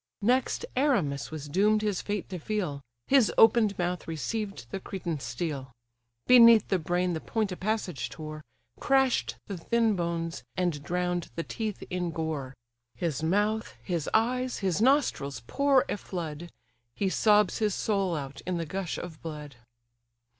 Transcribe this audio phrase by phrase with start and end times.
[0.23, 5.71] Next Erymas was doom'd his fate to feel, His open'd mouth received the Cretan steel:
[6.25, 8.43] Beneath the brain the point a passage tore,
[8.79, 12.55] Crash'd the thin bones, and drown'd the teeth in gore:
[12.95, 16.51] His mouth, his eyes, his nostrils, pour a flood;
[16.95, 19.57] He sobs his soul out in the gush of blood.